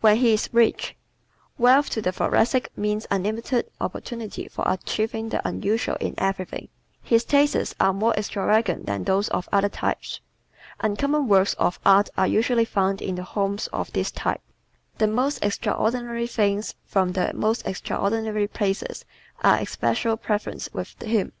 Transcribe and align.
When 0.00 0.16
He 0.16 0.32
is 0.32 0.48
Rich¶ 0.50 0.96
Wealth 1.60 1.90
to 1.90 2.00
the 2.00 2.10
Thoracic 2.10 2.70
means 2.74 3.06
unlimited 3.10 3.70
opportunity 3.82 4.48
for 4.48 4.64
achieving 4.66 5.28
the 5.28 5.46
unusual 5.46 5.96
in 5.96 6.14
everything. 6.16 6.70
His 7.02 7.22
tastes 7.22 7.74
are 7.78 7.92
more 7.92 8.14
extravagant 8.14 8.86
than 8.86 9.04
those 9.04 9.28
of 9.28 9.46
other 9.52 9.68
types. 9.68 10.22
Uncommon 10.80 11.28
works 11.28 11.52
of 11.58 11.78
art 11.84 12.08
are 12.16 12.26
usually 12.26 12.64
found 12.64 13.02
in 13.02 13.16
the 13.16 13.22
homes 13.24 13.66
of 13.66 13.92
this 13.92 14.10
type. 14.10 14.40
The 14.96 15.06
most 15.06 15.44
extraordinary 15.44 16.26
things 16.28 16.74
from 16.86 17.12
the 17.12 17.32
most 17.34 17.66
extraordinary 17.66 18.46
places 18.48 19.04
are 19.44 19.58
especial 19.58 20.16
preferences 20.16 20.72
with 20.72 20.98
him. 21.02 21.34